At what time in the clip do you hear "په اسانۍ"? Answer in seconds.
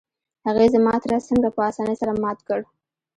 1.55-1.95